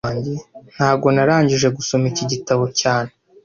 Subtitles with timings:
[0.75, 3.11] Ntago narangije gusoma iki gitabo cyane